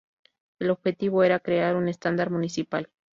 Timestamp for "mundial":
2.31-2.65